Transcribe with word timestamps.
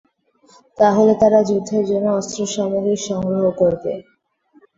তাহলে 0.77 1.11
তারা 1.21 1.39
যুদ্ধের 1.49 1.83
জন্য 1.89 2.07
অস্ত্রসামগ্রী 2.19 2.95
সংগ্রহ 3.07 3.43
করবে। 3.61 3.93